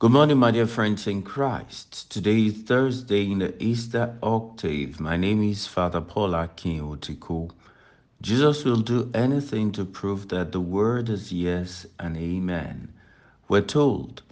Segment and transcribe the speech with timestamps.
[0.00, 2.10] Good morning, my dear friends in Christ.
[2.10, 4.98] Today is Thursday in the Easter octave.
[4.98, 7.50] My name is Father Paul Akin Otiko.
[8.22, 12.94] Jesus will do anything to prove that the word is yes and amen.
[13.46, 14.22] We're told.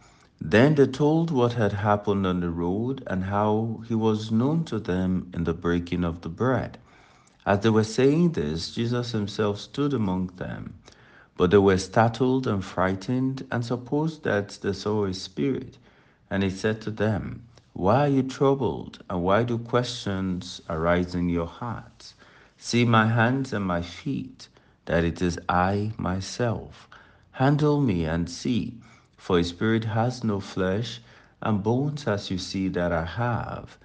[0.40, 4.78] Then they told what had happened on the road and how he was known to
[4.78, 6.78] them in the breaking of the bread.
[7.44, 10.78] As they were saying this, Jesus himself stood among them.
[11.38, 15.78] But they were startled and frightened and supposed that they saw a spirit.
[16.28, 17.44] And he said to them,
[17.74, 19.04] Why are you troubled?
[19.08, 22.14] And why do questions arise in your hearts?
[22.56, 24.48] See my hands and my feet,
[24.86, 26.88] that it is I myself.
[27.30, 28.74] Handle me and see,
[29.16, 31.00] for a spirit has no flesh
[31.40, 33.78] and bones as you see that I have.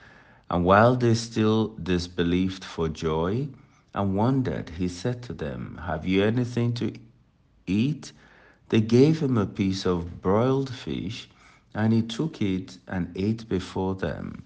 [0.50, 3.48] And while they still disbelieved for joy
[3.94, 6.92] and wondered, he said to them, Have you anything to
[7.67, 8.12] eat?
[8.70, 11.30] They gave him a piece of broiled fish,
[11.73, 14.44] and he took it and ate before them.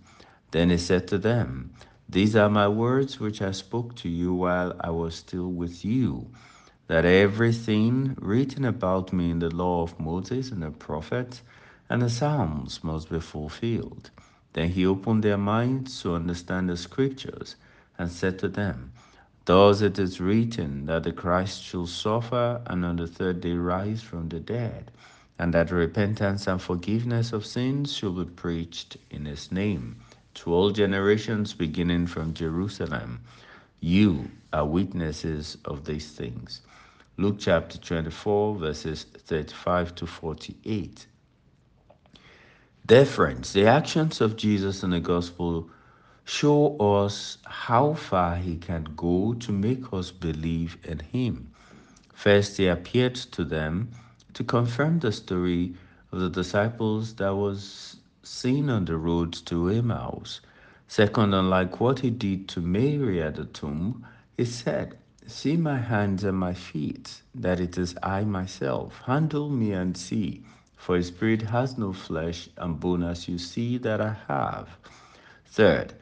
[0.51, 1.71] Then he said to them,
[2.09, 6.27] These are my words which I spoke to you while I was still with you,
[6.87, 11.41] that everything written about me in the law of Moses and the prophets
[11.89, 14.09] and the Psalms must be fulfilled.
[14.53, 17.55] Then he opened their minds to understand the scriptures
[17.97, 18.91] and said to them,
[19.47, 24.01] Thus it is written that the Christ shall suffer and on the third day rise
[24.01, 24.91] from the dead,
[25.39, 29.95] and that repentance and forgiveness of sins shall be preached in his name
[30.33, 33.21] to all generations beginning from Jerusalem.
[33.79, 36.59] You are witnesses of these things.
[37.15, 41.07] Luke chapter 24, verses 35 to 48.
[42.85, 45.69] Dear friends, the actions of Jesus in the gospel
[46.27, 51.49] show us how far he can go to make us believe in him.
[52.13, 53.89] First, he appeared to them
[54.33, 55.73] to confirm the story
[56.11, 60.41] of the disciples that was seen on the road to Emmaus.
[60.89, 64.05] Second, unlike what he did to Mary at the tomb,
[64.35, 69.01] he said, See my hands and my feet, that it is I myself.
[69.05, 70.43] Handle me and see,
[70.75, 74.69] for a spirit has no flesh and bone as you see that I have.
[75.45, 75.93] Third,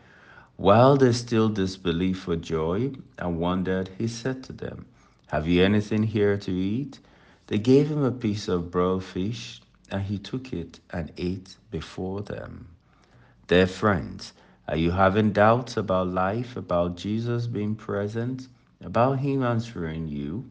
[0.57, 4.85] while they still disbelieved for joy and wondered, he said to them,
[5.27, 6.99] Have you anything here to eat?
[7.47, 9.61] They gave him a piece of broiled fish,
[9.91, 12.67] and he took it and ate before them.
[13.47, 14.33] Dear friends,
[14.67, 18.47] are you having doubts about life, about Jesus being present,
[18.81, 20.49] about him answering you?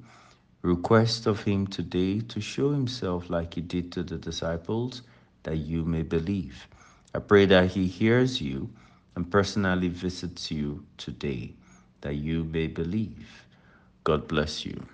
[0.62, 5.02] Request of him today to show himself like he did to the disciples,
[5.42, 6.68] that you may believe.
[7.14, 8.70] I pray that he hears you
[9.16, 11.52] and personally visits you today
[12.00, 13.46] that you may believe.
[14.04, 14.86] God bless you.